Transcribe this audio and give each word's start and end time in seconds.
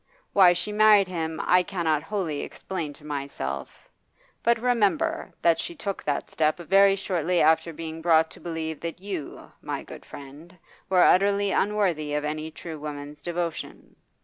Why 0.33 0.53
she 0.53 0.71
married 0.71 1.07
him 1.07 1.39
I 1.45 1.61
cannot 1.61 2.01
wholly 2.01 2.39
explain 2.41 2.91
to 2.93 3.05
myself, 3.05 3.87
but 4.41 4.57
remember 4.57 5.31
that 5.43 5.59
she 5.59 5.75
took 5.75 6.03
that 6.05 6.31
step 6.31 6.57
very 6.57 6.95
shortly 6.95 7.39
after 7.39 7.71
being 7.71 8.01
brought 8.01 8.31
to 8.31 8.39
believe 8.39 8.79
that 8.79 8.99
you, 8.99 9.51
my 9.61 9.83
good 9.83 10.03
friend, 10.03 10.57
were 10.89 11.03
utterly 11.03 11.51
unworthy 11.51 12.15
of 12.15 12.25
any 12.25 12.49
true 12.49 12.79
woman's 12.79 13.21
devotion. 13.21 13.95